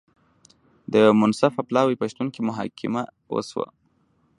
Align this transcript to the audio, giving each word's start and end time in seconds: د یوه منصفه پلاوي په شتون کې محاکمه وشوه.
د 0.91 0.93
یوه 1.03 1.19
منصفه 1.21 1.61
پلاوي 1.69 1.95
په 1.99 2.05
شتون 2.11 2.27
کې 2.33 2.41
محاکمه 2.49 3.03
وشوه. 3.33 3.67